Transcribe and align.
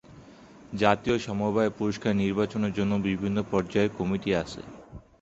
জাতীয় 0.73 1.17
সমবায় 1.19 1.71
পুরস্কার 1.77 2.11
নির্বাচনের 2.23 2.75
জন্য 2.77 2.93
বিভিন্ন 3.07 3.37
পর্যায়ের 3.51 3.95
কমিটি 3.97 4.29
আছে। 4.35 4.61